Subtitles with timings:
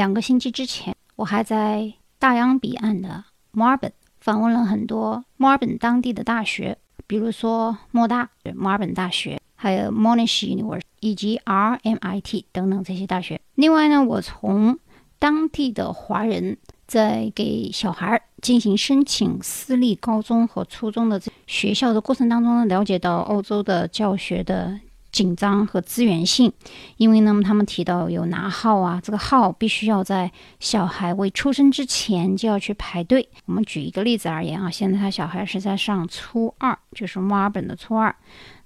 [0.00, 13.38] 两个星期之前，我还在大洋彼岸的墨尔本访问了很多墨尔本当地的大学，比如说莫大、墨尔本大学，还有 Monash University 以及 RMIT 等等这些大学。
[13.56, 14.78] 另外呢，我从
[15.18, 24.80] 当地的华人在给小孩进行申请私立高中和初中的学校的过程当中呢，了解到欧洲的教学的。
[25.12, 26.52] 紧张和资源性，
[26.96, 30.30] 因为呢，他们提到有拿号啊，这个号必须要在
[30.60, 33.28] 小孩未出生之前就要去排队。
[33.46, 38.14] 我们举一个例子而言啊，现在他小孩是在上初二，就是墨尔本的初二。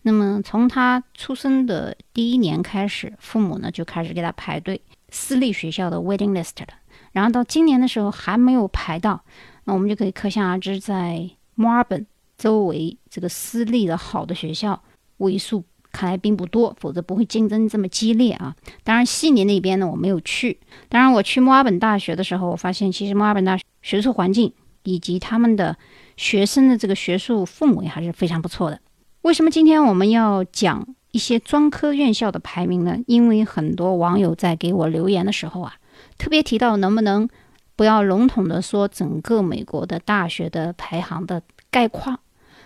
[0.03, 6.75] 那么从他出生的第一年开始，父母呢就开始给他排队私立学校的 waiting list 了。
[7.12, 9.25] 然后到今年的时候还没有排到，
[9.65, 12.06] 那我们就可以可想而知，在墨尔本
[12.37, 14.83] 周围这个私立的好的学校
[15.19, 15.65] 为数。
[15.95, 18.56] 看来并不多，否则不会竞争这么激烈啊。
[18.83, 20.59] 当然，悉尼那边呢，我没有去。
[20.89, 25.77] 当然，我去墨尔本大学的时候，我发现其实墨尔本大学学术环境以及他们的
[26.17, 28.81] 学生的这个学术氛围还是非常不错的。
[29.22, 32.98] 为什么今天我们要讲一些专科院校的排名呢？
[33.06, 35.77] 因为很多网友在给我留言的时候啊，
[36.19, 37.28] 特别提到能不能
[37.77, 42.19] 不要笼统的说整个美国的大学的排行的概况，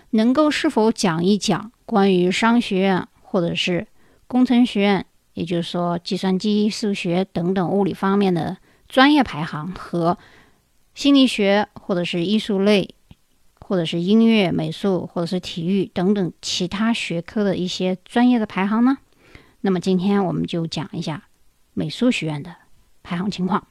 [0.09, 3.07] 能够是否讲一讲关于商学院？
[3.31, 3.85] 或者是
[4.25, 8.57] 工程学院，也就是说计算机、数学等等物理方面的
[8.87, 10.17] 专业排行，和
[10.95, 12.95] 心理学或者是艺术类，
[13.59, 18.97] 或者是音乐、美术或者是体育等等其他学科的一些专业的排行呢？
[19.61, 21.25] 那么今天我们就讲一下
[21.75, 22.55] 美术学院的
[23.03, 23.67] 排行情况。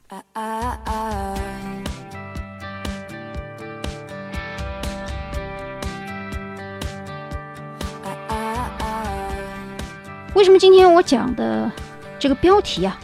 [10.35, 11.71] 为什么今天我讲的
[12.19, 12.97] 这个标题啊，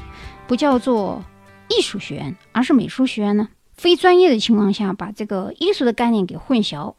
[0.47, 1.21] 不叫做
[1.69, 3.49] 艺术学院，而是美术学院呢？
[3.73, 6.93] 非专业的情况下，把这个艺术的概念给混淆。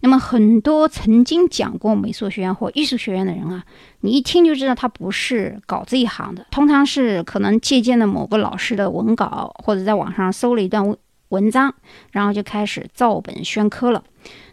[0.00, 3.64] 那么很多曾经讲过美术学院或艺术学院的人啊，
[4.00, 10.96] 你一听就知道他不是搞这一行的，通常是可能借鉴了某个老师的文稿，或者在网上搜了一段
[11.30, 11.74] 文章，
[12.12, 14.04] 然后就开始照本宣科了。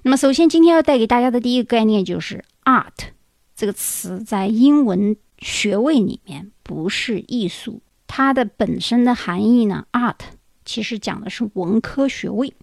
[0.02, 3.12] 那么首先今天要带给大家的第一个概念就是 art。
[3.62, 10.16] 这个词在英文学位里面不是艺术，它的本身的含义呢，art
[10.66, 12.56] 其实讲的是文科学位。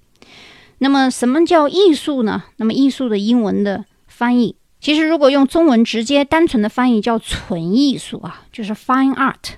[0.78, 2.42] 那么什么叫艺术呢？
[2.56, 9.53] 那么艺术的英文的翻译，其实如果用中文直接单纯的翻译叫纯艺术啊，就是 fine art。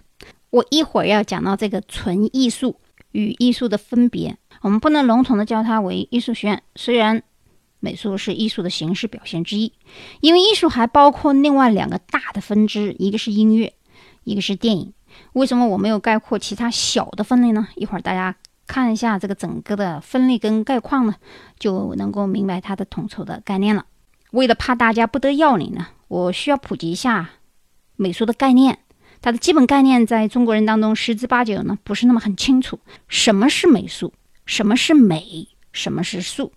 [0.50, 2.76] 我一会儿要讲到这个纯艺术
[3.12, 7.22] 与艺术的分别，我们不能笼统的叫它为艺术学院，虽然。
[7.80, 9.72] 美术是艺术的形式表现之一，
[10.20, 13.72] 因为艺术还包括另外两个大的分支，一个是音乐，
[14.24, 14.92] 一个是电影。
[15.32, 17.66] 为什么我没有概括其他小的分类呢？
[17.74, 18.36] 一会儿大家
[18.66, 21.16] 看一下这个整个的分类跟概况呢，
[21.58, 23.86] 就能够明白它的统筹的概念了。
[24.30, 27.30] 为了怕大家不得要领呢，我需要普及一下
[27.97, 28.78] 美术的概念。
[29.22, 32.78] 它的基本概念在中国人当中十之八九呢不是那么很清楚。
[33.08, 34.12] 什么是美术？
[34.47, 35.48] 什么是美？
[35.72, 36.52] 什么是术？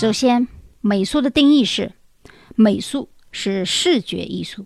[0.00, 0.46] 首先，
[0.80, 1.90] 美术的定义是：
[2.54, 4.64] 美术是视觉艺术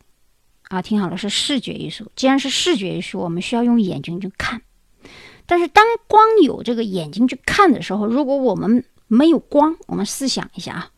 [0.69, 2.12] 啊，听好了，是视觉艺术。
[2.15, 4.61] 既然是视觉艺术，我们需要用眼睛去看。
[5.46, 10.90] 但是，当光有这个眼睛去看的时候，如果我们没有光，我们试想一下啊，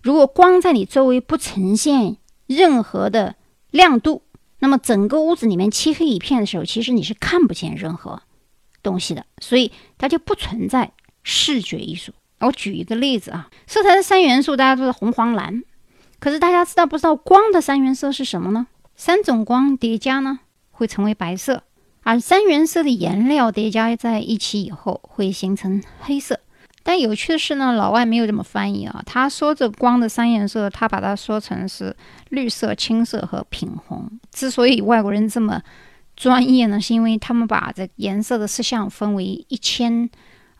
[0.00, 2.16] 如果光在你周围不呈现
[2.46, 3.34] 任何的
[3.70, 4.22] 亮度，
[4.60, 8.22] 那么整个屋子里面漆黑一片的时候，其实你是看不见任何
[8.82, 10.92] 东西的，所以它就不存在
[11.22, 12.14] 视觉艺术。
[12.46, 15.62] 我举一个例子啊，色彩的三元素大家都是红、黄、蓝，
[16.18, 18.66] 可是大家知道不知道光的三原色是什么呢？
[18.96, 20.40] 三种光叠加呢
[20.70, 21.62] 会成为白色，
[22.02, 26.40] 而三原色的颜料叠加在一起以后会形成黑色。
[26.82, 31.96] 但有趣的是呢，老外没有这么翻译啊，他说这光的三原色，他把它说成是
[32.30, 34.10] 绿色、青色和品红。
[34.32, 35.62] 之所以外国人这么
[36.16, 40.10] 专业呢，是因为他们把这颜色的色相分为一千。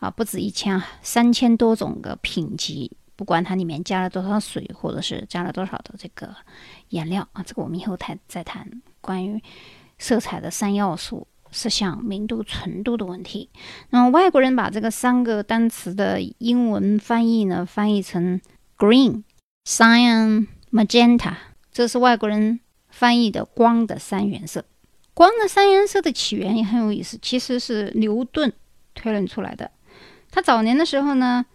[0.03, 6.35] 啊，不止一千，三千多种的品级，不管它里面加了多少水，或者是加了多少的这个
[6.89, 8.69] 颜料啊，这个我们以后谈再谈
[8.99, 9.41] 关于
[9.97, 13.49] 色彩的三要素：色相、明度、纯度的问题。
[13.91, 18.41] 那么外国人把这个三个单词的英文翻译呢，翻译成
[18.77, 19.23] green、
[19.65, 21.33] cyan、magenta，
[21.71, 22.59] 这是外国人
[22.89, 24.65] 翻译的光的三原色。
[25.13, 28.51] 光的三原色的起源也很有意思，其实是牛顿
[28.93, 29.71] 推论出来的。
[30.33, 31.45] 他早年的时候呢，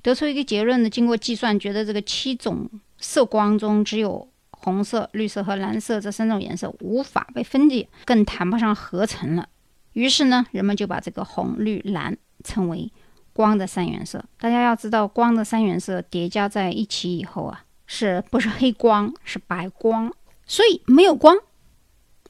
[0.00, 9.48] 得出一个结论呢，经过计算，觉得这个七种色光中只有红色、绿色和蓝色这三种颜色无法被分解，更谈不上合成了。
[9.92, 12.92] 于是呢，人们就把这个红、绿、蓝称为
[13.32, 14.24] 光的三原色。
[14.38, 19.12] 大家要知道，光的三原色叠加在一起以后啊，是不是黑光？
[19.24, 20.12] 是白光。
[20.46, 21.36] 所以没有光，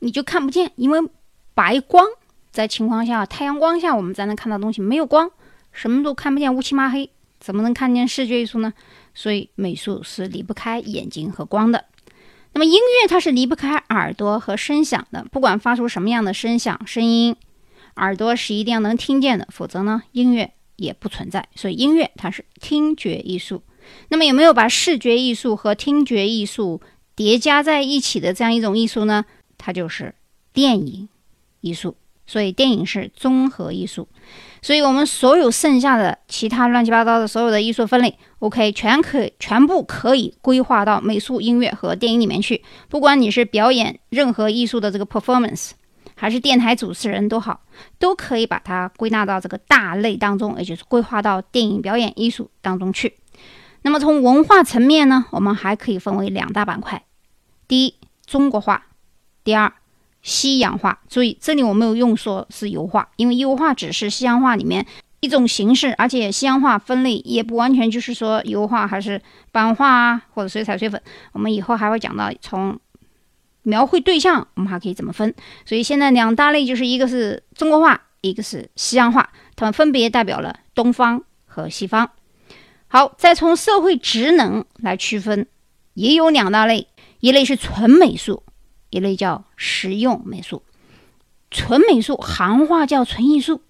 [0.01, 0.99] 你就看不见，因为
[1.53, 2.07] 白光
[2.51, 4.81] 在情况下，太阳光下我们才能看到东西。
[4.81, 5.31] 没有光，
[5.73, 8.73] 什么都看不见，乌漆嘛黑，怎么能看见视觉艺术呢？
[9.15, 11.85] 所以美术是离不开眼睛和光的。
[12.53, 17.37] 那么音乐它是离不开耳朵和声响的，不管发出什么样的声响、声音。
[17.97, 21.49] 耳朵是一定要能听见的，否则呢，音乐也不存在。
[21.55, 23.63] 所以音乐它是听觉艺术。
[24.09, 26.81] 那么有没有把视觉艺术和听觉艺术
[27.17, 29.25] 叠加在一起的这样一种艺术呢？
[29.57, 30.15] 它就是
[30.53, 31.09] 电影
[31.61, 31.97] 艺术。
[32.29, 34.07] 所以电影是综合艺术。
[34.63, 42.63] 所以我们所有剩下的其他乱七八糟的所有的艺术分类，OK，全可全部可以规划到美术、音乐和电影里面去。
[42.89, 45.71] 不管你是表演任何艺术的这个 performance。
[46.21, 47.61] 还是电台主持人都好，
[48.01, 53.15] 都可以把它归纳到这个大类当中，也就是规划到电影表演艺术当中去。
[53.83, 57.05] 那么从文化层面呢，我们还可以分为两大板块：
[57.69, 57.95] 第一，
[58.27, 58.83] 中国画；
[59.45, 59.73] 第二，
[60.23, 61.01] 西洋画。
[61.09, 64.87] 注意，这里我没有用说是油画，因为油画只是西洋画里面
[65.21, 69.21] 一种形式，而且西洋画分类也不完全就是说油画还是
[69.53, 71.01] 版画啊，或者水彩水粉。
[71.33, 72.79] 我们以后还会讲到从。
[73.65, 75.35] 描绘对象，我们还可以怎么分？
[75.67, 82.09] 所以现在两大类就是一个是中国画，一个是西洋画，它们分别代表了东方和西方。
[82.87, 85.47] 好，再从社会职能来区分，
[85.93, 86.89] 也有两大类，
[87.21, 88.43] 一类是纯美术，
[88.91, 90.63] 一类叫实用美术。
[91.51, 93.63] 纯美术，行话叫纯艺术，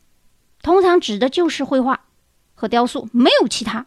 [0.63, 2.01] 通常指的就是绘画
[2.55, 3.87] 和雕塑，没有其他。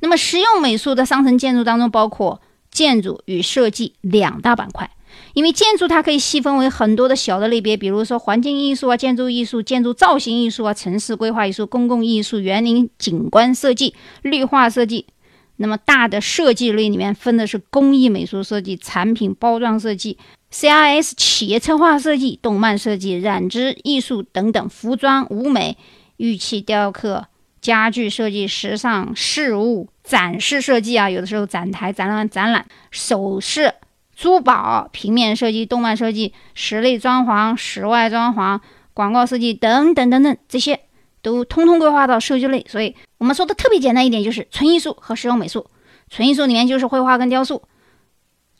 [0.00, 2.40] 那么实用美术的上层建筑当中，包括
[2.70, 4.90] 建筑与设计两大板块。
[5.34, 15.06] 因为建筑它可以细分为很多的小的类别，比如说环境艺术啊、建筑艺术、建筑造型艺术啊、城市规划艺术、公共艺术、园林景观设计、绿化设计。
[15.56, 20.18] 那么大的设计类里面分的是工艺美术设计、产品包装设计、
[20.52, 25.76] CRS 企业策划设计、动漫设计、染织艺术等等，服装、舞美、
[26.16, 27.26] 玉器雕刻、
[27.60, 33.74] 家具设计、时尚事物展示设计啊，有的时候展台、展览、展览、首饰。
[34.16, 38.58] 珠宝、平面设计、动漫设计、室内装潢、室外装潢、
[38.92, 40.80] 广告设计等等等等，这些
[41.22, 42.66] 都通通规划到设计类。
[42.68, 45.70] 所以我们说的特别简单一点，就是纯艺术和实用美术。
[46.10, 47.62] 纯艺术里面就是绘画跟雕塑，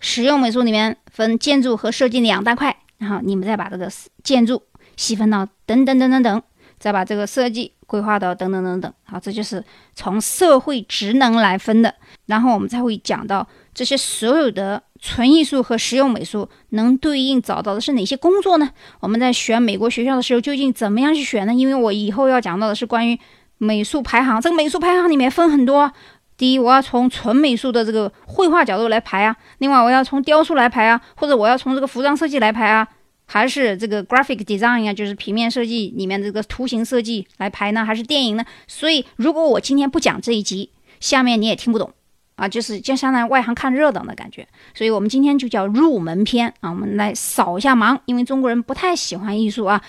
[0.01, 2.77] 实用美术里面分建筑和设计两大块。
[2.99, 3.91] 然后你们再把这个
[4.23, 4.63] 建筑
[4.97, 6.43] 细分到等等等等等，
[6.79, 8.93] 再把这个设计规划到等等等等。
[9.05, 9.65] 好，这就是
[9.95, 11.95] 从社会职能来分的。
[12.27, 14.83] 然后我们才会讲到这些所有的。
[15.01, 18.69] 纯艺术和实用美术能对应找到的是哪些工作呢？
[18.99, 21.55] 我们在选美国学校的时候，究竟怎么样去选呢？
[21.55, 23.17] 因为我以后要讲到的是关于
[23.59, 25.93] 美术排行，这个美术排行里面分很多。
[26.39, 32.89] 第一，我要从纯美术的这个绘画角度来排啊；另外，我要从雕塑来排啊，或者我要从这个服装设计来排啊，
[33.27, 37.85] 还是这个 graphic design 啊，就是平面设计里面这个图形设计来排呢？
[37.85, 38.45] 还是电影呢？
[38.67, 41.93] 所以，如果我今天不讲这一集，下面你也听不懂。
[42.37, 49.83] 啊，就是就相当于外行看热闹的感觉，所以我们今天就叫入门篇啊，我们来扫一下盲，因为中国人不太喜欢艺术啊，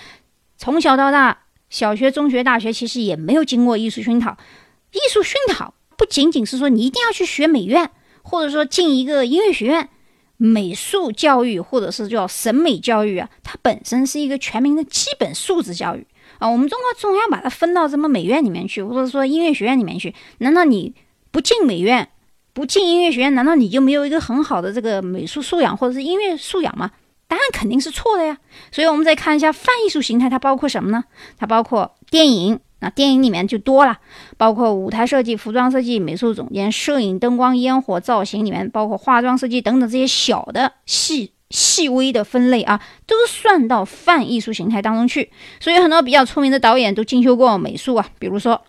[0.57, 1.37] 从小到大，
[1.69, 4.35] 小学、中学、大学其实也没有经过艺术熏陶。
[4.91, 7.91] 艺术熏陶不仅仅是说你一定要去学美院，
[8.23, 9.89] 或者说进一个音乐学院，
[10.37, 16.49] 美术教育或者是叫审美教育啊，它本身是一个全民的基本素质教育啊。
[16.49, 20.95] 我们中国总要把它分到什么美院里面去，或者说音乐学院里面去，难道你
[21.31, 22.07] 不进美院？
[22.53, 26.91] 不进音乐学院，难道你就没有一个很好的这个美术素养或者是音乐素养吗？
[27.27, 28.37] 答案肯定是错的呀。
[28.71, 31.03] 所以，我们再看一下泛艺术形态，它包括什么呢？
[31.37, 33.97] 它包括电影，那电影里面就多了，
[34.37, 45.31] 包括舞台设计、服装设计、美术总监、摄影、灯光、烟火、造型里面，包括化妆设计等等这些小的细细微的分类啊，都算到泛艺术形态当中去。
[45.59, 48.61] 所以，很多比较出名的导演都进修过美术啊，比如说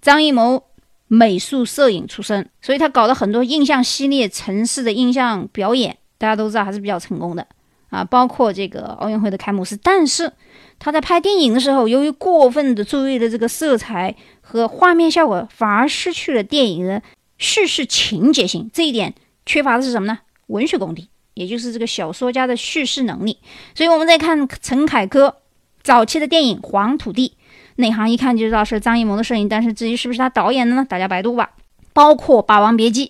[0.00, 0.64] 张艺谋。
[1.10, 7.46] 美术摄影出身，所以他搞了很多印象系列、城市的印象表演，大家都知道还是比较成功的
[7.90, 8.04] 啊。
[8.04, 10.32] 包括这个奥运会的开幕式，但是
[10.78, 17.02] 他在拍电影的时候，由于过分的注意的这个色彩和画面效果，反而失去了电影的
[17.38, 18.70] 叙事情节性。
[18.72, 19.14] 这一点
[19.46, 20.18] 缺乏的是什么呢？
[20.46, 23.38] 文学功底，也就是这个小说家的叙事能力。
[23.74, 25.36] 所以我们再看陈凯歌
[25.82, 27.28] 早期的电影《黄土地》。
[27.76, 30.84] 内行一看就知道是张艺谋的摄影，但是至于是不是他导演的呢？
[30.88, 31.50] 大家百度吧。
[31.92, 33.06] 包括《霸王别姬》，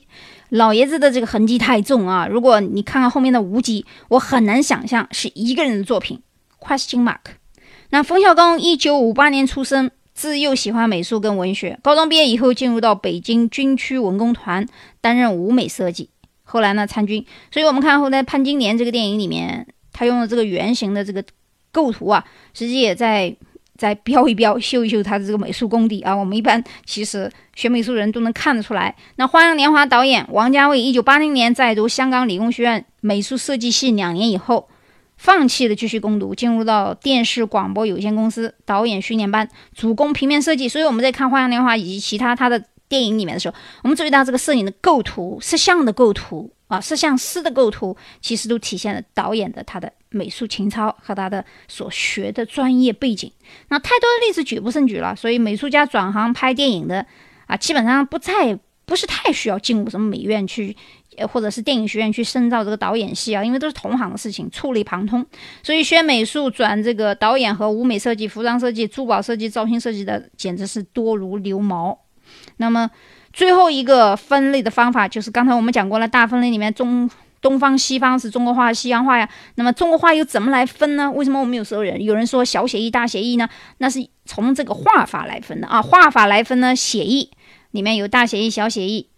[0.51, 2.27] 老爷子的这个痕迹太重啊！
[2.27, 6.21] 如果你看看后面的无极，我很难想象是一个人的作品。
[6.59, 7.19] Question mark。
[7.91, 14.67] 那冯小刚一九五八年出生，自幼喜欢美术跟文学，高中毕业以后进入到北京军区文工团
[15.01, 16.11] 担任舞美设计，
[16.45, 17.25] 后来呢参军。
[17.51, 21.23] 所以我们看后来《潘金莲》这个电影里面，他用的这个圆形的这个
[21.71, 22.25] 构图啊，
[22.55, 23.37] 实际也在。
[23.79, 26.13] 再标一标，秀一秀他的这个美术功底啊！
[26.13, 28.95] 我们一般其实学美术人都能看得出来。
[29.17, 34.69] 那《花样年华》导演王家卫，一九八零年在读香港理工学院美术设计系两年以后，
[35.17, 40.69] 放弃了继续攻读，进入到电视广播有限公司导演训练班，主攻平面设计。
[40.69, 46.51] 所以我们在看《花样年华》以及其他他的电影里面的时候，我们注意到这个摄影的构图、摄像的构图。
[46.69, 53.31] 啊，摄像师的构图其实都体现了导演的他的美术情操和他的所学的专业背景。
[53.69, 57.05] 那太多的例子举不胜举了，所以美术家转行拍电影的
[57.47, 60.77] 啊，基本上不再不是太需要进入什么美院去，
[61.33, 65.25] 或者是电影学院去深造这个导演系啊，因为都是同行的事情，触类旁通。
[65.63, 71.99] 所以学美术转这个导演和舞美设计、服装设计、珠宝设计、造型设计的，简直是多如牛毛。
[72.57, 72.91] 那么。
[73.31, 77.09] 最后一个分类的方法就是刚才我们讲过了，大分类里面中
[77.41, 79.29] 东方西方是中国画西洋画呀。
[79.55, 81.11] 那么中国画又怎么来分呢？
[81.11, 83.49] 为什么我们有时候人有人说小写意大写意呢？
[83.79, 85.83] 那是从这个画法来分的啊。
[85.83, 87.31] 画法来分呢，写意
[87.71, 89.09] 里面有大写意、小写意，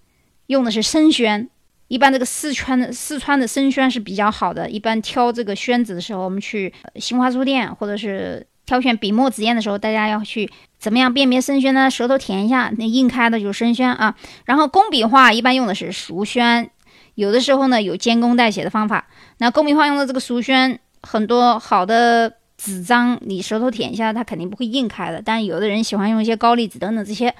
[0.46, 1.48] 用的是生宣。
[1.88, 4.70] 一般这个四川的四川的生宣是比较好的。
[4.70, 8.46] 一般挑这个宣纸的时候，我们去新华书店或者是。
[8.66, 10.48] 挑选笔墨纸砚的时候，大家要去
[10.78, 11.90] 怎么样辨别生宣呢？
[11.90, 14.14] 舌头舔一下，那印开的就是生宣啊。
[14.44, 16.70] 然后工笔画一般用的是熟宣，
[17.20, 19.06] 有的时候呢有监工代写的方法。
[19.36, 25.20] 那工笔画用的这个熟宣，很多好的纸张你舌头舔一下，它肯定不会硬开的。
[25.22, 27.34] 但有的人喜欢用一些高丽纸等等这些。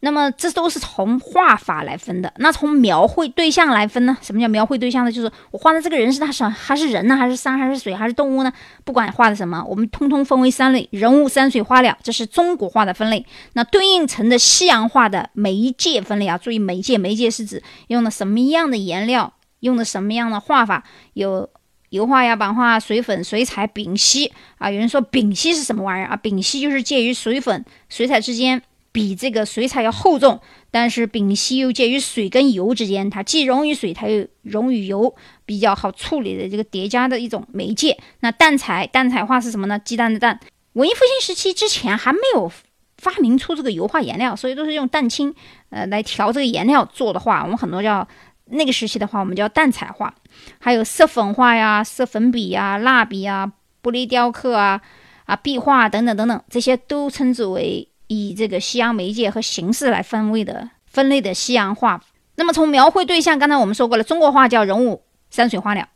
[0.00, 4.16] 那么这都是从画法来分的，那从描绘对象来分呢？
[4.20, 5.10] 什么叫描绘对象呢？
[5.10, 7.16] 就是我画的这个人是他什还是人呢？
[7.16, 8.52] 还是山还是水还是动物呢？
[8.84, 13.24] 不管画的什么，我们通通分为三类：人物、山水、花鸟，这是中国画的分类。
[13.54, 20.84] 那对应成的西洋画的媒介分类啊，注意媒介，媒介是指用的什么样的颜料，用的什么样的画法，
[21.14, 21.48] 有
[21.88, 24.70] 油画呀、版画、水粉、水彩、丙烯啊。
[24.70, 26.16] 有人说丙烯是什么玩意儿啊？
[26.16, 28.62] 丙烯就是介于水粉、水彩之间。
[28.96, 37.98] 比这个水彩要厚重，但是丙烯又介于水跟油之间，它既溶于水，它又溶于油，比较好处理的这个叠加的一种媒介。
[38.20, 39.78] 那淡彩，淡彩画是什么呢？
[39.78, 40.40] 鸡蛋的蛋。
[40.72, 42.50] 文艺复兴时期之前还没有
[42.96, 45.34] 发明出这个油画颜料，所以都是用蛋清
[45.68, 47.42] 呃来调这个颜料做的画。
[47.42, 48.08] 我们很多叫
[48.46, 50.14] 那个时期的话，我们叫淡彩画。
[50.58, 54.80] 还有色粉画呀、色粉笔呀、蜡笔呀、玻璃雕刻啊、
[55.26, 57.86] 啊壁画等等等等，这些都称之为。
[58.08, 62.02] 以这个西洋媒介和形式来分位的分类的西洋画，
[62.36, 65.88] 那么从描绘对象，刚才我们说过了，中国画叫人物、山水、花鸟，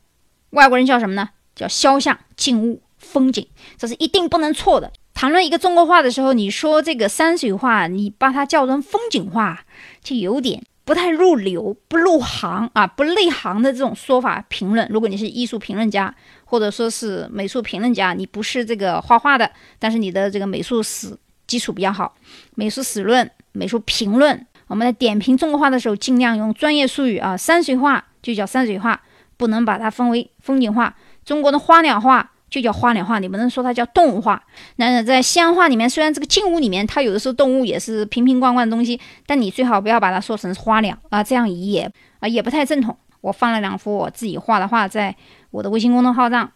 [0.50, 1.30] 外国人叫什么呢？
[1.54, 4.92] 叫肖像、静物、风景，这是一定不能错的。
[5.12, 9.64] 谈论一个中国画的时候，你说这个山水画，你把它叫成风景画，
[10.02, 14.88] 就有点不太入流、不入行啊、不内行的这种说法评论。
[14.90, 16.14] 如果你是艺术评论家，
[16.44, 21.16] 或者说是美术评论家，你不是这个画画的，但是你的这个美术史。
[21.50, 22.14] 基础比较好，
[22.54, 27.36] 美术史论、美术评论，我们在点评中国画的时候，尽量用专业术语啊。
[27.36, 29.02] 山水画就叫山水画，
[29.36, 30.94] 不能把它分为风景画。
[31.24, 34.40] 中国的花鸟画就叫花鸟画，你不能说它叫动物画。
[34.76, 41.90] 那在西洋画里面，虽然这个静物里面它有的时候动物也是瓶瓶罐罐的东西，但你最好不要把它说成花鸟啊，这样也
[42.20, 42.96] 啊也不太正统。
[43.22, 45.16] 我放了两幅我自己画的画在
[45.50, 46.52] 我的微信公众号上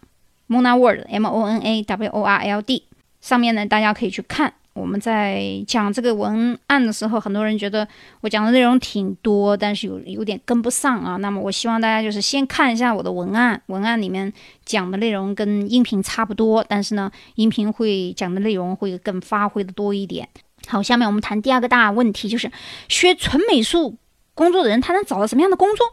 [0.47, 2.87] ，Mona World M O N A W O R L D
[3.19, 4.53] 上面呢，大家可以去看。
[4.75, 7.87] 我们在讲这个文案的时候，很多人觉得
[8.19, 11.15] 我讲的内容挺多，但是有有点跟不上啊。
[11.15, 14.33] 那么我希望大家就是先看一下我的文案，文案里面
[14.65, 20.27] 讲的内容跟音频差不多，但是呢，音频会讲的内容会更发挥的多一点。
[20.67, 22.51] 好，下面我们谈第二个大问题，就是
[22.89, 23.97] 学纯美术
[24.33, 25.85] 工作的人他能找到什么样的工作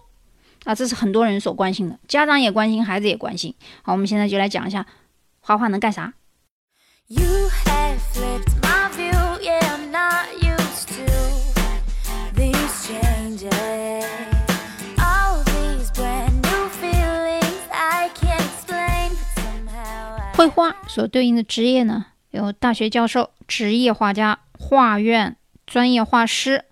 [0.64, 0.74] 啊？
[0.74, 3.54] 这是很多人所关心的，家长也关心，孩子也关心。
[3.82, 4.84] 好，我们现在就来讲一下
[5.38, 6.14] 画画能干啥。
[20.42, 25.36] 绘画所对应的职业呢，有大学教授、职业画家、画院
[25.68, 26.64] 专业画师，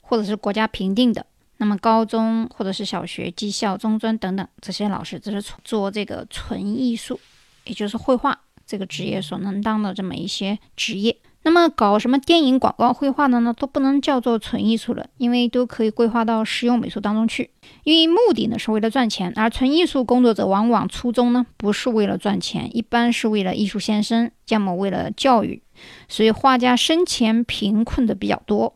[0.00, 1.26] 或者是国家评定的。
[1.58, 7.20] 那么高中或者是小学、技校、中专等等这些老师，这是做这个纯艺术，
[7.64, 11.14] 也就是绘画这个职业所能当的这么一些职业。
[11.46, 17.50] 那么搞什么电影广告绘画的呢，都不能叫做纯艺术了，因为都可以规划到实用美术当中去。
[17.84, 25.62] 因为目的呢是为了赚钱，而纯艺术工作者往往初衷呢不是为了赚钱，一般是为了艺术献身，要么为了教育。
[26.08, 28.74] 所以画家生前贫困的比较多，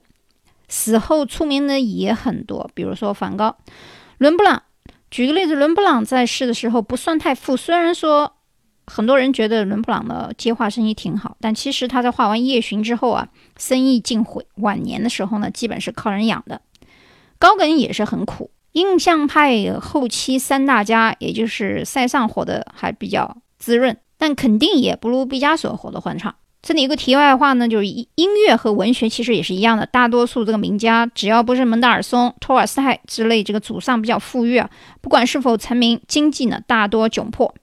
[0.69, 3.57] 死后出名的也很多，比如说梵高、
[4.19, 4.63] 伦勃朗。
[5.11, 8.37] 举个例子，伦勃朗在世的时候不算太富，虽然说。
[8.91, 14.45] 很多人觉得伦勃朗的接画生意挺好，但其实他在画完《夜巡》之后啊，生意尽毁。
[14.57, 16.61] 晚年的时候呢，基本是靠人养的。
[17.39, 18.51] 高更也是很苦。
[18.73, 26.35] 印象派后期三大家，也就是塞尚活得还比较滋润，但肯定也不如毕加索活得欢畅。
[26.61, 28.09] 这里有个题外话呢，就是音
[28.45, 34.69] 乐和文学其实也是一样的，大多数这个名家，只要不是门德尔松、托尔斯泰之类这个祖上比较富裕啊，
[35.01, 37.55] 不管是否成名，经济呢大多窘迫。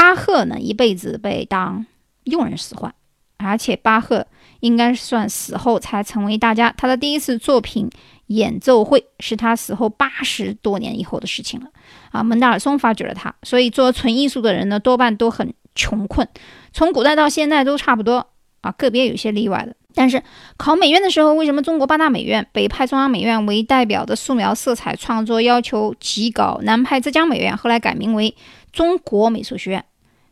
[0.00, 1.84] 巴赫呢，一辈子被当
[2.24, 2.94] 佣人使唤，
[3.36, 4.26] 而且巴赫
[4.60, 6.72] 应该算死后才成为大家。
[6.74, 7.90] 他的第一次作品
[8.28, 11.66] 演奏会是他死后八十多年以后的事情了。
[12.12, 16.26] 啊，门德尔松发掘了他，所以做纯艺术的人呢，多半都很穷困，
[16.72, 18.26] 从古代到现在都差不多
[18.62, 19.76] 啊，个别有些例外的。
[19.94, 20.22] 但是
[20.56, 28.34] 考美院的时候，为什么中国八大美院，北派中央美院为代表的素描色彩创作要求极高，南派浙江美院后来改名为
[28.72, 29.84] 中国美术学院？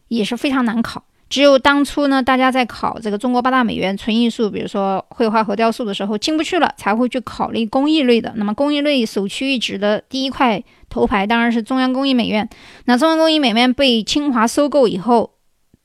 [0.08, 8.32] 也是非常难考，只有当初呢，大家在考这个中国八大美院纯艺术，比如说绘画和雕塑的时候进不去了，才会去考虑工艺类的。
[8.36, 12.48] 那么工艺类首屈一指的第一块头牌当然是中央工艺美院。
[12.86, 15.34] 那中央工艺美院被清华收购以后，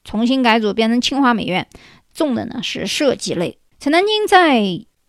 [0.04, 1.68] 重新改组变成清华美院，
[2.14, 3.58] 重的呢是设计类。
[3.80, 4.62] 陈丹青在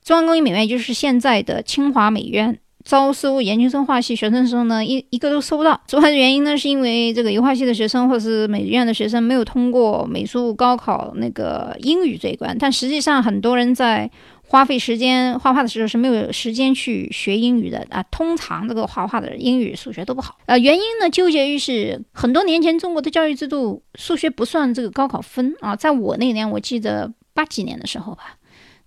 [0.03, 2.59] 中央工艺美院，就是现在的清华美院。
[2.85, 5.81] 招收研究生画系学生的时候呢，一一个都收不到。
[5.87, 12.55] 主要的原因呢，是因为这个油画系的学生或者是美院的学生没有通过美术高考那个英语这一关。
[12.59, 14.11] 但实际上，很多人在
[14.47, 18.03] 花费时间画画的时候是没有时间去学英语的啊。
[18.11, 20.37] 通常这个画画的英语、数学都不好。
[20.45, 25.75] 呃，原因呢，纠结于是很多年前中国的教育制度，数学不算这个高考分啊。
[25.75, 28.37] 在我那年，我记得八几年的时候吧，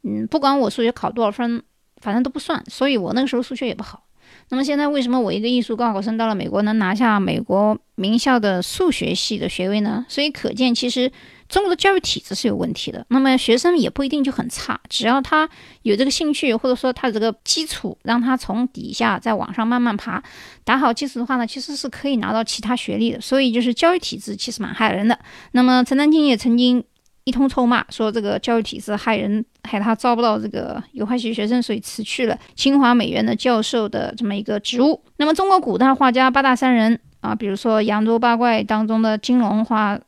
[0.03, 1.63] 嗯，不管我数学考多少分。
[2.01, 4.03] 反正都不算，所以我那个时候数学也不好。
[4.49, 10.05] 那么现在为什么我一个艺术高考生到了美国能拿下美国名校的数学系的学位呢？
[10.07, 11.11] 所以可见，其实
[11.49, 13.05] 中国的教育体制是有问题的。
[13.09, 15.49] 那么学生也不一定就很差，只要他
[15.81, 20.21] 有这个兴趣，或者说他这个基础，让他从底下再往上慢慢爬，
[20.63, 23.19] 打好基础的话呢，其实是可以拿到其他学历的。
[23.19, 25.17] 所以就是教育体制其实蛮害人的。
[25.51, 26.83] 那么陈丹青也曾经。
[27.27, 35.03] 一通臭骂，说这个教育体制害人，害他招不到这个有画学学生，所以辞去了清华美院的教授的这么一个职务。
[35.17, 39.99] 那么，中国古代画家八大山人啊，比如说扬州八怪当中的金龙画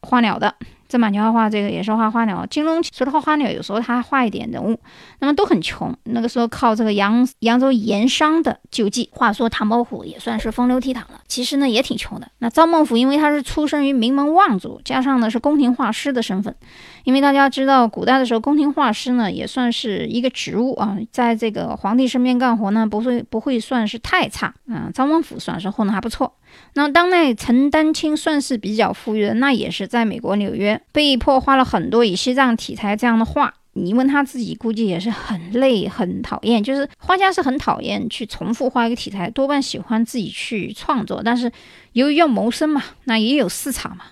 [0.00, 0.54] 花鸟的。
[0.94, 4.78] 郑板桥画这个也是画花鸟，金庸除了画花鸟，有时候他还画一点人物，
[5.18, 5.92] 那么都很穷。
[6.04, 9.10] 那个时候靠这个扬扬州盐商的救济。
[9.12, 12.28] 话说唐伯虎也算是风流倜傥了，其实呢也挺穷的。
[12.38, 16.54] 那赵孟俯因为他是出生于名门望族，加上呢是宫廷画师的身份，
[17.02, 24.88] 因为大家知道古代的时候宫廷画师呢也算是一个职务啊，在这个皇帝身边干活呢不会不会算是太差啊。
[24.94, 26.32] 赵孟俯算是混得还不错。
[26.74, 33.54] 那当代陈丹青算是比较富裕的，那也是在美国纽约被迫画了很多以西藏题材这样的画。
[33.76, 36.62] 你问他自己，估计也是很累、很讨厌。
[36.62, 41.20] 就是画家是很讨厌去重复画一个题材，多半喜欢自己去创作。
[41.24, 41.50] 但是
[41.92, 44.04] 由于要谋生嘛，那也有市场嘛。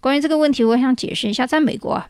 [0.00, 2.08] 关于这个问题，我想解释一下，在美国啊。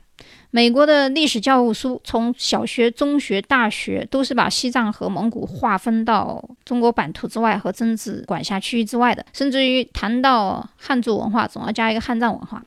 [0.53, 9.25] 美国的历史教务书，从小学、中学、大学，都是把西藏和蒙古划分到中国版图之外和政治管辖区域之外的。
[9.33, 12.61] 甚至于谈到汉族文化，总要加一个汉藏文化。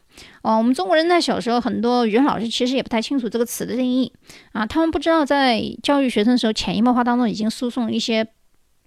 [0.43, 4.12] 哦，我们中国人在小时候，很多语文老师其实也不太清楚这个词的定义
[4.54, 8.26] 啊，他们不知道在教育学生的时候，潜移默化当中已经输送一些。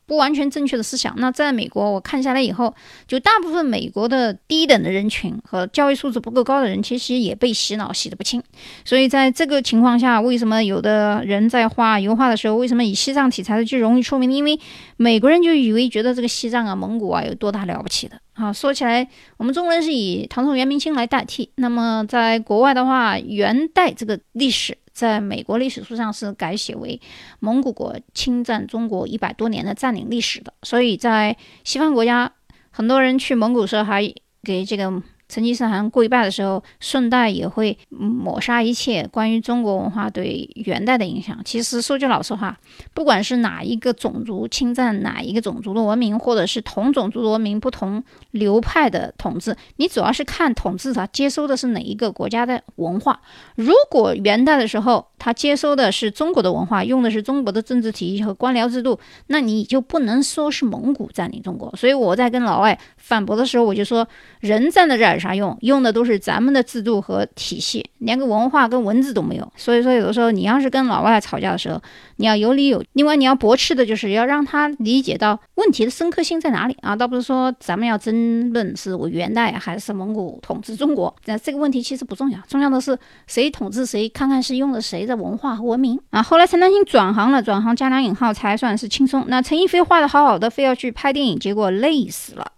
[0.06, 1.14] 不完全正确的思想。
[1.18, 2.74] 那在美国，我看下来以后，
[3.06, 8.42] 就大部分美国的低等的人群和教育素质不够高的人，其实也被洗脑洗得不轻。
[8.84, 14.32] 所以在这个情况下，为什么有的人在画油画的时候，为什么以西藏题材的就容易出名？
[14.32, 14.58] 因为
[14.96, 18.20] 美国人就以为觉得这个西藏啊、蒙古啊有多大了不起的。
[18.38, 21.50] 好，说起来，我们中国人是以唐宋元明清来代替。
[21.54, 24.76] 那么在国外的话，元代这个历史。
[24.92, 26.98] 在美国历史书上是改写为
[27.40, 32.32] 蒙古国侵占中国一百多年的占领历史的，所以在西方国家，
[32.70, 34.02] 很多人去蒙古时候还
[34.42, 34.90] 给这个
[35.28, 41.36] 成吉思汗跪拜的时候，顺带也会抹杀一切关于中国文化对元代的影响。
[41.44, 42.56] 其实说句老实话，
[42.94, 53.20] 不管是哪一个种族侵占哪一个种族的文明，或者是同种族的文明不同流派的统治，你主要是看统治者接收的是哪一个国家的文化。
[53.56, 61.74] 如果元代的时候他接收的是中国的文化，用的是中国的政治体系和官僚制度，那你就不能说是蒙古占领中国。
[61.76, 64.06] 所以我在跟老外反驳的时候，我就说
[64.38, 65.15] 人站在这儿。
[65.16, 65.56] 有啥用？
[65.62, 69.52] 用的都是咱们的制度和体系，连个文化跟文字都没有。
[69.56, 71.80] 所以说，有的时候你要是跟老外吵架的时候，
[72.16, 72.82] 你要有理有。
[72.92, 81.14] 另外，你要驳斥的就是要让他理解到问题的深刻性在哪里啊，倒不是说咱们要争论是我元代还是蒙古统治中国。
[81.24, 86.22] 那这个问题其实不重要，重要的是谁统治谁，看看是用的谁的文化和文明啊。
[86.22, 89.24] 后来陈丹青转行了，转行加两引号才算是轻松。
[89.28, 92.52] 那陈逸飞画的好好的，非要去拍电影，结果累死了。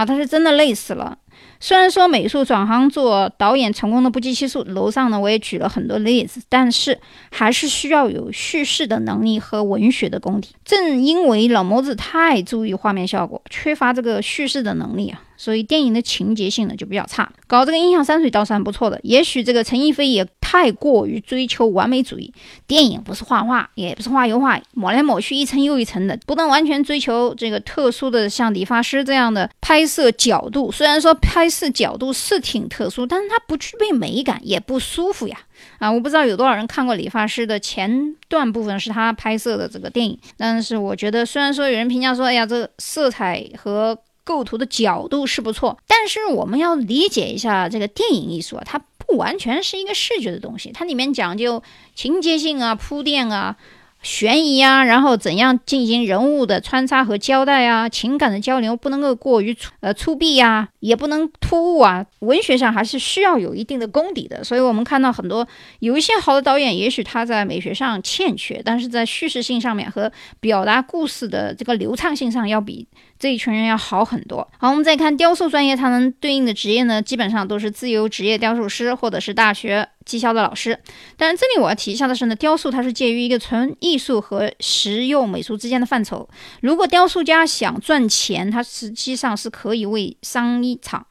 [0.00, 1.14] 啊，他是真的累死了。
[1.58, 6.98] 虽然说美术转行做导演成功的不计其数，楼上呢我也举了很多例子，但是
[7.30, 10.54] 还是需要有叙事的能力和文学的功底。
[10.64, 15.20] 正因为老谋子太注意画面效果，缺乏这个叙事的能力啊。
[15.36, 18.98] 所以电影的情节性呢就比较差，搞这个印象山水倒是还不错的。
[19.02, 22.34] 也许这个陈逸飞也太过于追求完美主义，
[22.66, 30.72] 电影不是画画，也不是画油画，抹来抹去一层又一层的，不能完全追求这个特殊的像理发师这样的拍摄角度。
[30.72, 35.38] 虽然说拍摄角度是挺特殊，但是它不具备美感，也不舒服呀。
[35.78, 51.62] 啊，我不知道有多少人看过理发师的前段部分是他拍摄的这个电影，但是我觉得虽然说有人评价说，哎呀，这色彩和构图的角度是不错，但是我们要理解一下这个电影艺术啊，它不完全是一个视觉的东西，它里面讲究
[51.94, 53.56] 情节性啊、铺垫啊。
[54.02, 57.86] 悬疑啊，然后怎样进行人物的穿插和交代啊？
[57.86, 62.06] 情感的交流不能够过于粗呃粗鄙呀，也不能突兀啊。
[62.20, 64.42] 文学上还是需要有一定的功底的。
[64.42, 65.46] 所以我们看到很多
[65.80, 72.88] 有一些好的导演，也许他在美学上欠缺，但是在叙事性上面和表达故事的这个流畅性上，要比
[73.20, 74.50] 这一群人要好很多。
[74.58, 79.88] 好，我们再看雕塑专业，它能对应的职业呢，基本上都是自由职业雕塑师或者是大学。
[80.06, 80.76] 技校的老师，
[81.16, 86.28] 但是这里我要提一下的是呢，雕塑它是介于一个纯艺术和实用美术之间的范畴。
[86.62, 91.06] 如果雕塑家想赚钱，他实际上是可以为商场、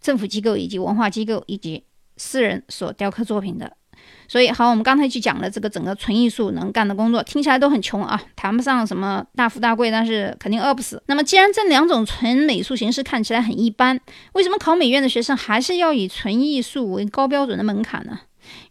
[0.00, 1.82] 政府机构以及文化机构以及
[2.16, 3.76] 私人所雕刻作品的。
[4.28, 11.02] 所以，好，我们刚才就讲了这个整个纯艺术能干的工作，听起来都很穷啊，谈不上什么大富大贵，但是肯定饿不死。
[11.06, 13.98] 那么，既然这两种纯美术形式看起来很一般，
[14.32, 18.18] 为什么考美院的学生还是要以纯艺术为高标准的门槛呢？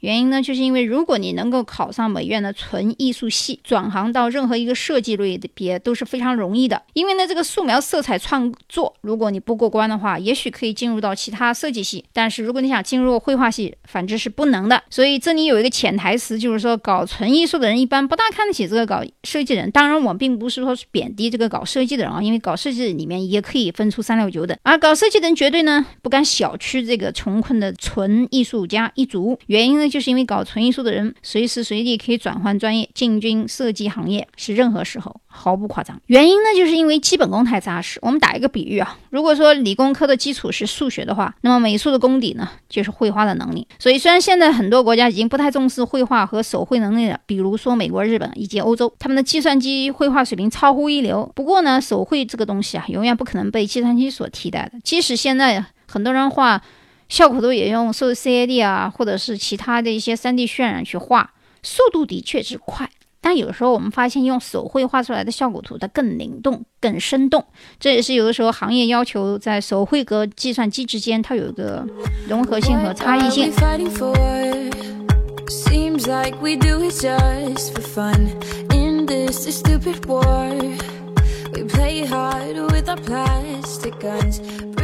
[0.06, 6.80] 原因呢，就是因为如果你能够考上美院的纯艺术系，转行到任何一个设计类别都是非常容易的。
[6.94, 12.06] 因为呢，这个素描色彩创作，如果你不过关的话，也许可以进入到其他设计系。
[12.14, 14.84] 但是如果你想进入绘画系，反之是不能的。
[14.92, 19.72] 所以这里有一个潜台词，就是说搞纯艺术的人一般不大看得起这个搞设计人。
[19.72, 29.40] 当然，我并不是说是贬低这个搞设计的人啊，因为搞设计里面也可以分出三六九等，而搞设计的人绝对呢不敢小觑这个穷困的纯艺术家一族。
[29.48, 29.90] 原因呢？
[29.96, 35.98] 就是因为搞纯艺术的人，随时随地可以转换专业进军设计行业，是任何时候毫不夸张。
[36.08, 37.98] 原因呢，就是因为基本功太扎实。
[38.02, 43.66] 我们打一个比喻啊，如果说理工科的基础是数学的话，那么美术的功底呢，就是绘画的能力。
[43.80, 51.32] 所以，虽然现在很多国家已经不太重视绘画和手绘能力了，比如说美国、日本以及欧洲，他们的计算机绘画水平超乎一流。
[51.34, 54.78] 不过呢，手绘这个东西啊，永远不可能被计算机所替代的。
[54.84, 56.62] 即使现在很多人画。
[57.10, 62.90] 效果图也用受 CAD 啊，或者是其他的一些 3D 渲染去画，速度的确是快。
[63.22, 67.44] 但有时候我们发现用手绘画出来的效果图它更灵动、更生动。
[67.80, 71.84] 这也是有的时候行业要求在手绘和计算机之间它有一个
[72.30, 73.52] 融合性和差异性。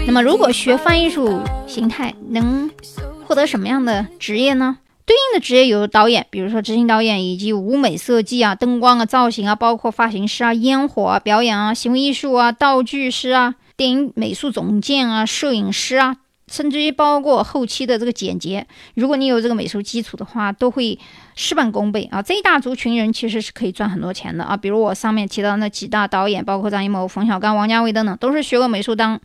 [0.06, 2.70] 那么，如果学翻译术形态，能
[3.26, 4.78] 获得什么样的职业呢？
[5.06, 16.18] 对应的职业有导演，比如说执行导演，以及舞美设计啊、灯光啊、造型啊，包括发型师啊、烟火啊、表演啊、行为艺术啊、道具师啊、电影美术总监啊、摄影师啊。
[16.52, 18.64] 甚至于包括后期的这个剪辑，
[18.96, 21.00] 如果你有这个美术基础的话，都会
[21.36, 22.22] 事半功倍啊！
[22.22, 24.56] 这一大族群人其实是可以赚很多钱的啊！
[24.58, 29.20] 比如我上面提到那几大导演，包括张艺谋、冯小刚、王家卫等等，都是学过美术当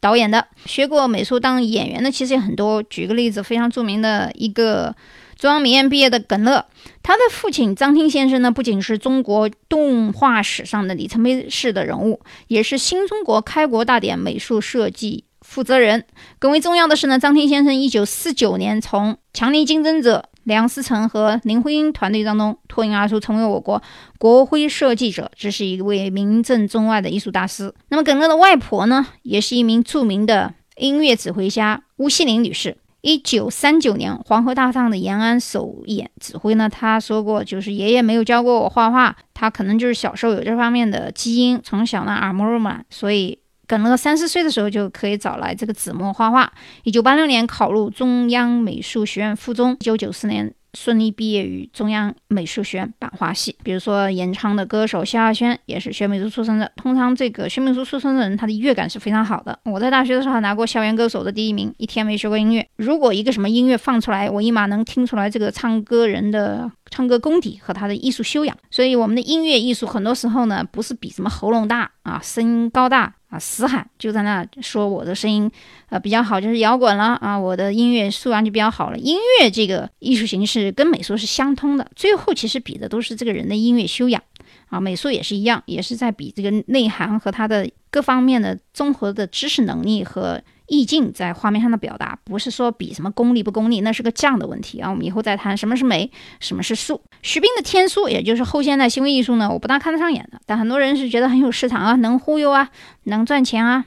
[0.00, 2.82] 导演的，学过美术当演员的其实也很多。
[2.82, 4.94] 举个例子，非常著名的一个。
[5.38, 6.64] 中央美院毕业的耿乐，
[7.02, 16.04] 他的父亲张汀先生呢，不仅是中国动画史上的里程碑式的人物，也是新中国开国大典美术设计负责人。
[16.38, 23.82] 更为重要的是呢，张厅先生一九四九年从强力竞争者梁思成和林徽因团队当中脱颖而出，成为我国
[24.18, 27.72] 国徽设计者，这是一位名震中外的艺术大师。
[27.88, 32.76] 那么，耿乐的外婆呢，也是一名著名的音乐指挥家巫西林女士。
[33.02, 43.40] 一九三九年，黄河大唱的延安首演指挥呢，他说过，就是爷爷没有教过我画画，他可能就是小时候有这方面的基因，从小呢耳濡目染，所以
[43.72, 46.52] 耿乐三四岁的时候就可以找来这个子墨画画。
[46.82, 50.52] 一九八六年考入中央美术学院附中，一九九四年。
[50.74, 53.54] 顺利毕业于中央美术学院版画系。
[53.62, 56.70] 比如说，演唱的歌手萧亚轩也是学美术出身的。
[56.76, 59.58] 通常，这个学美术出身的人，他的乐感是非常好的。
[59.64, 62.66] 我在大学的时候拿过校园歌手的第一名，一天没学过音乐。
[62.76, 68.56] 如果一个什么音乐放出来，我立马能听出来这个唱歌人的唱歌功底和他的艺术修养。
[68.70, 73.14] 所以，我们的音乐艺术很多时候呢，不是比什么喉咙大啊，声音高大。
[73.32, 75.50] 啊，死喊就在那说我的声音，
[75.88, 78.98] 呃，比较好，就是摇滚了啊，我的音乐素养就比较好了。
[78.98, 84.22] 音乐这个艺术形式跟美术是相通的，最后其实比的都是这个人的音乐修养
[84.68, 84.78] 啊。
[84.78, 90.42] 美术也是一样，也是在比这个内涵和他的各方面的综合的知识能力和。
[90.72, 94.88] 意境在画面上的表达，不是说比什么功利不功利，那是个匠的问题啊。
[94.88, 97.02] 我们以后再谈什么是美，什么是术。
[97.20, 102.70] 徐冰的天书，也就是后现代行为艺术呢，我不大看得上眼的，但很多人是觉得很有市场啊，能忽悠啊，
[103.02, 103.84] 能赚钱啊。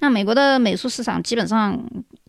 [0.00, 1.80] 那美国的美术市场基本上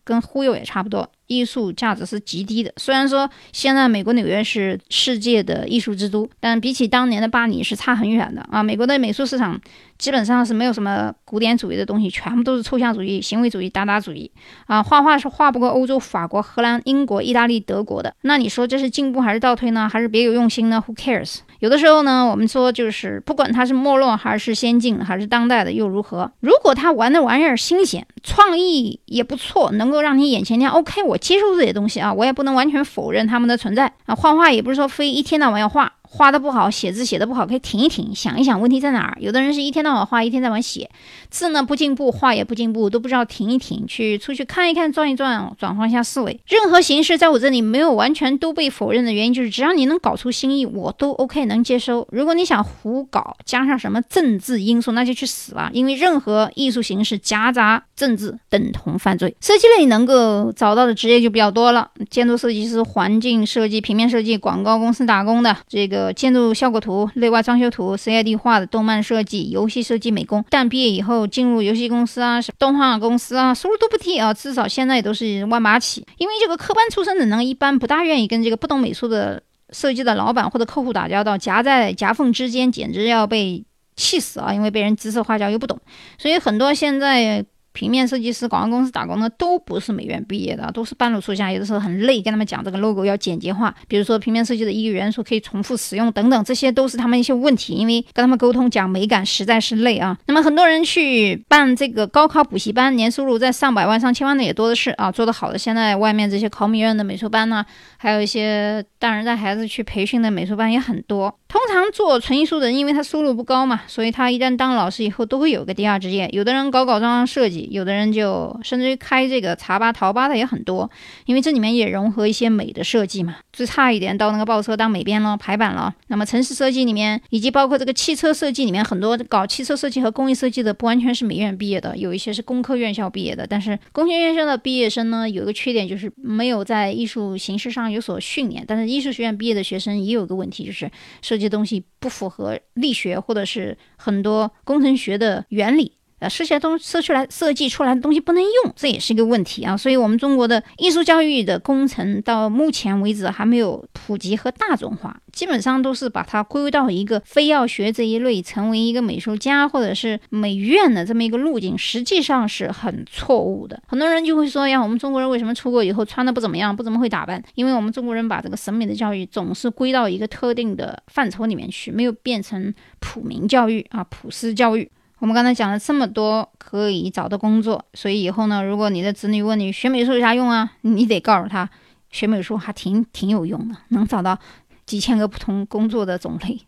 [0.04, 1.10] 跟忽悠也差不多。
[1.26, 2.72] 艺术价值是极低的。
[2.76, 8.62] 虽然说现在美国纽约是世界的艺术之都，但比起当年的巴黎是差很远的啊！
[8.62, 9.58] 美国的美术市场
[9.96, 14.30] 基本上是没有什么古典主义的东西，全部都是抽象主义、行为主义、达达主义
[14.66, 14.82] 啊！
[14.82, 18.14] 画画是画不过欧洲、法国、荷兰、英国、意大利、德国的。
[18.22, 19.88] 那你说这是进步还是倒退呢？
[19.90, 21.38] 还是别有用心呢？Who cares？
[21.60, 26.30] 有的时候呢，我们说就是不管它是没落还是先进还是当代的又如何？
[26.40, 31.11] 如果他玩的玩意儿新鲜、创意也不错，能够让你眼前亮，OK，我。
[31.12, 34.14] 我接受这些东西啊，我也不能完全否认他们的存在啊。
[34.14, 35.92] 画画也不是说非一天到晚要画。
[36.14, 39.16] 画的不好，写字写的不好，可以停一停，想一想问题在哪儿。
[39.18, 40.90] 有的人是一天到晚画，一天到晚写
[41.30, 46.38] 字呢，不进步，画也不进步，都不知道停一停，去出去看一看，转一转，转换一下思维。
[46.46, 52.06] 任何形式在我这里没有完全都被否认的原因，就是只要你能搞出新意，我都 OK 能接收。
[52.12, 55.70] 如果你想胡搞，加上什么政治因素，那就去死吧。
[55.72, 59.34] 因为任何艺术形式夹杂政治等同犯罪。
[59.40, 66.01] 设计类能够找到的职业就比较多了，建筑设计师、环境设计、平面设计、广告公司打工的这个。
[66.10, 76.06] 建筑效果图、内外装修图、CAD 画的动漫设计、游戏设计、美工，但毕业以后进入游戏公司啊、动画公司啊，收入都不低啊，至少现在也都是万八起。
[76.16, 83.62] 因为这个科班出身的人一般不大愿意跟这个不懂美术的设计的老板或者客户打交道，夹在夹缝之间，简直要被
[83.96, 84.54] 气死啊！
[84.54, 85.78] 因为被人指手画脚又不懂，
[86.16, 87.44] 所以很多现在。
[87.72, 91.50] 平面设计师、广告公司打工的都不是美院毕业的，都是半路出家。
[91.50, 97.74] 有的时候很累，跟他们讲这个 logo 要简洁化，比如说平面设计的一个元素可以重复使用等等，这些都是他们一些问题。
[97.74, 100.16] 因为跟他们沟通讲美感实在是累啊。
[100.26, 105.10] 那么很多人去办这个高考补习班，年收入在上百万、上千万的也多的是啊。
[105.10, 107.64] 做得好的，现在外面这些考美院的美术班呢，
[107.96, 111.34] 还有一些大人带孩子去培训的美术班也很多。
[111.52, 116.26] 通常做纯艺术的人，因为他收入不高嘛，所以他一旦当老师以后，都会有个第二职业。
[116.32, 120.90] 有的人搞搞装装设计，有的人就甚至于开这个茶吧、淘吧的也很多，
[121.26, 123.36] 因为这里面也融合一些美的设计嘛。
[123.52, 125.94] 最差一点到那个报社当美编了、排版了。
[126.06, 133.46] 那么城市设计里面，以及包括这个汽车设计里面，很多搞汽车设计和工艺设计的，不完全是美院毕业的，有一些是工科院校毕业的。
[133.46, 138.64] 但是工学院校的毕业生呢，有一个缺点就是没有在艺术形式上有所训练。
[138.66, 145.98] 但是艺术学院毕业的学生也有个问题，就是设计这些东西不符合力学或者是很多工程学的原理。
[146.22, 149.76] 呃，设计东设出来设计出来的东西不能用，这也是一个问题啊。
[149.76, 163.82] 所以，我们中国的艺术教育的工程到目前为止还没有普及和大众化，基本上都是把它归到一个非要学这一类，成为一个美术家或者是美院的这么一个路径，实际上是很错误的。
[163.88, 167.42] 很多人就会说呀，我们中国人为什么出国以后穿的不怎么样，不怎么会打扮？
[167.56, 174.88] 因为我们中国人把这个审美的教育总是归到一个特定的范畴里面去，没有变成普民教育啊，普世教育。
[175.22, 181.70] 我们刚才讲了这么多可以找的工作，所以以后呢，如果你的子女问你学美术有啥用啊，你得告诉他，
[182.10, 184.36] 学美术还挺挺有用的，能找到
[184.84, 186.60] 几千个不同工作的种类。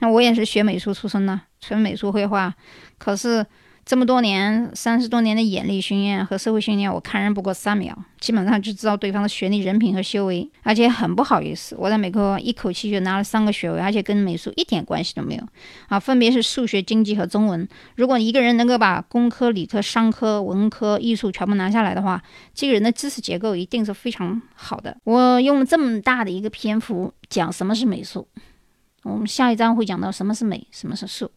[0.00, 2.52] 那我也是学美术出身的，纯美术绘画，
[2.98, 3.46] 可是
[3.84, 10.48] 这么多年，三十多年的眼力训练和社会训练，我看人不过三秒，基本上就知道对方的学历、人品和修为。
[10.62, 15.42] 而且很不好意思，我在美国一口气就拿了三个学位，而且跟美术一点关系都没有
[15.88, 17.68] 啊，分别是数学、经济和中文。
[17.96, 22.22] 如果一个人能够把工科、理科、商科、文科、艺术全部拿下来的话，
[22.54, 24.96] 这个人的知识结构一定是非常好的。
[25.02, 28.28] 我用了这么大的一个篇幅讲什么是美术。
[29.02, 31.28] 我们下一章会讲到什么是美，什么是术。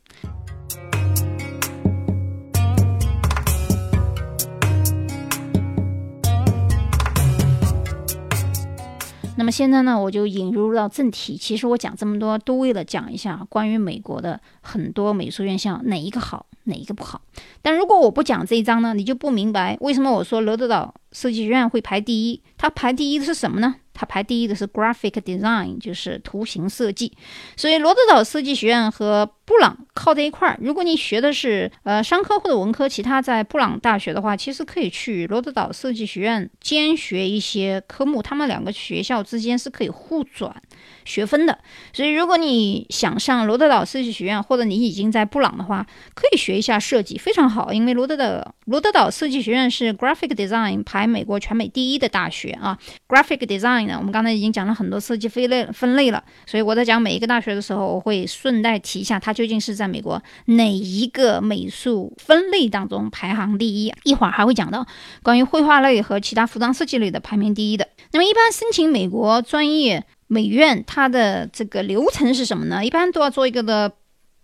[9.38, 11.36] 那么现在呢，我就引入到正题。
[11.36, 17.21] 其实我讲这么多，都为了讲一下关于美国的很多美术院校哪一个好，哪一个不好。
[17.62, 22.41] 但如果我不讲这一章呢，你就不明白为什么我说罗德岛设计学院会排第一。
[22.58, 23.75] 它排第一的是什么呢？
[23.93, 27.12] 它排第一的是 graphic design，就是图形设计。
[27.56, 30.58] 所以罗德岛设计学院和布朗靠在一块儿。
[30.62, 38.21] 如果你学的是呃商科或者文科，其他在布朗大学的话，其实可以去罗德岛设计学院兼学一些科目。
[38.21, 40.62] 他们两个学校之间是可以互转
[41.06, 41.58] 学分的。
[41.94, 47.72] 所以如果你想上罗德岛设计学院，或者你已经在布朗的话，可以学一下设计，非常好。
[47.72, 53.96] 因为罗德岛罗德岛设计学院是 graphic design 排美国全美第一的大学啊，graphic design 呢。
[53.98, 63.94] 我们刚才已经讲了很多设计分类分类了，所以我在讲每一个大学的时候，我会顺带提一下它究竟是在美国哪一个美术分类当中排行第一。
[64.04, 64.86] 一会儿还会讲到
[65.24, 67.88] 关于绘画类和其他服装设计类的排名第一的。
[68.12, 72.83] 那么一般申请美国专业美院，它的这个流程是什么呢？
[72.83, 73.91] 一般都要做一个的。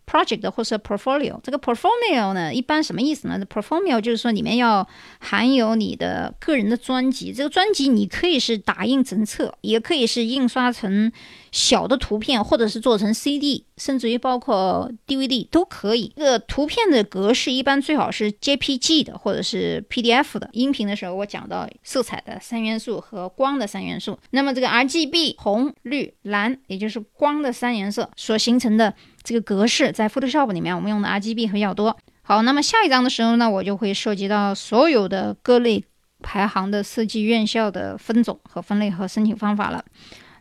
[0.06, 4.88] Project 或是 portfolio，这个 portfolio 呢，一般什么意思呢？portfolio 就是说里面要
[5.20, 11.12] 含有你的个人的专辑，这个专辑你可以是打印成册，也可以是印刷成
[11.52, 16.12] 小的图片，或者是做成 CD，甚至于包括 DVD 都可以。
[16.16, 20.50] 这个图片的格式一般最好是 JPG 的，或者是 PDF 的。
[20.52, 28.94] 音频的时候我讲到色彩的三元素和光的三元素，那么这个 RGB 红、绿、蓝，也就是光的三颜色所形成的。
[29.24, 31.98] 这个格式在 Photoshop 里面，我们用的 RGB 会比较多。
[32.24, 35.84] 好，那么下一章的时候呢，我就会涉及到所有的各类
[36.22, 39.84] 排行的设计院校的分种和分类和申请方法了。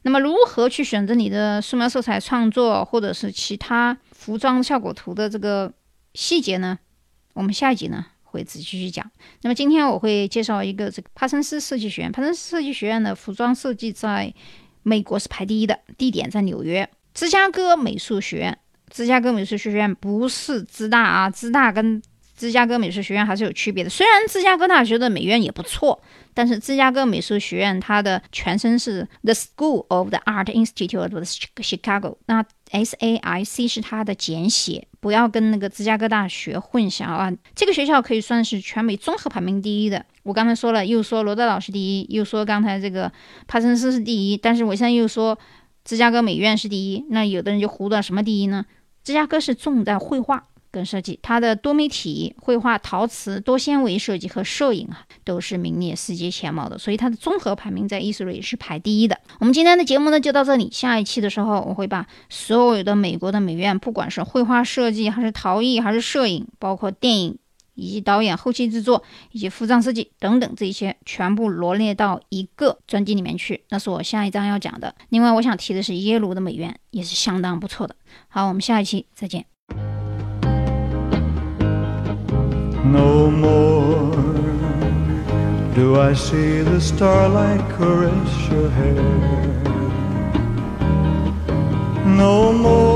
[0.03, 5.73] 那么如何去选择你的素描色彩创作，或者是其他服装效果图的这个
[6.15, 6.79] 细节呢？
[7.35, 9.11] 我们下一集呢会仔细去讲。
[9.43, 12.11] 那么今天我会介绍一个这个帕森斯设计学院。
[12.13, 14.33] 帕森斯设计学院的服装设计在
[14.83, 18.59] 美国是排第一的，地点在纽约，芝加哥美术学院。
[18.91, 22.03] 芝加哥美术学院不是芝大啊，芝大跟
[22.37, 23.89] 芝加哥美术学院还是有区别的。
[23.91, 26.03] 虽然芝加哥大学的美院也不错，
[26.35, 31.13] 但是芝加哥美术学院它的全称是 The School of the Art Institute of
[31.57, 37.31] Chicago，那 S A I C 是它的简写，不要跟那个芝加哥大学混淆啊。
[37.55, 40.05] 这个学校可以算是全美综合排名第一的。
[40.23, 43.13] 我刚才说了，又说罗德老师第一，又说刚才这个
[43.47, 45.39] 帕森斯是第一，但是我现在又说
[45.85, 48.65] 芝加哥美院是第一，那有的人就糊涂到什么第一呢？
[49.11, 59.19] 芝加哥是重在绘画跟设计，它的多媒体绘画、陶瓷、多纤维设计和摄影啊，都是名列世界前茅的，所以它的综合排名在艺术类是排第一的。
[59.41, 67.37] 我们今天的节目呢就到这里，下一期的时候我会把所有的美国的美院，不管是绘画设计还是陶艺还是摄影，包括电影
[67.75, 69.03] 以及导演、后期制作
[69.33, 73.65] 以及服装设计等等这些，全部罗列到一个专辑里面去。
[73.71, 74.95] 那是我下一章要讲的。
[75.09, 77.95] 另外，我想提的是耶鲁的美院也是相当不错的。
[78.29, 79.47] 好，我们下一期再见。
[82.83, 84.11] No more
[85.75, 89.03] do I see the starlight caress your hair.
[92.05, 92.90] No more.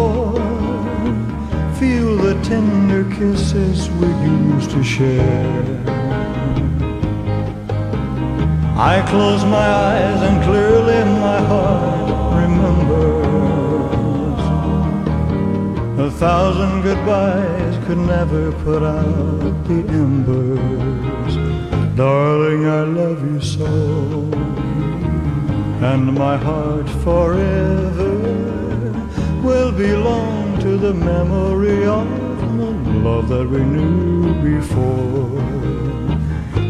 [2.44, 5.64] Tender kisses we used to share.
[8.76, 12.09] I close my eyes and clearly my heart
[12.42, 13.64] remembers.
[16.07, 21.34] A thousand goodbyes could never put out the embers.
[21.97, 23.70] Darling, I love you so.
[25.90, 28.14] And my heart forever
[29.42, 32.24] will belong to the memory of
[33.05, 35.42] love that we knew before.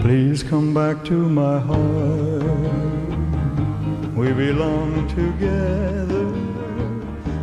[0.03, 2.43] Please come back to my heart.
[4.17, 6.27] We belong together.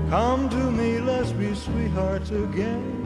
[0.09, 3.00] Come to me, let's be sweethearts again,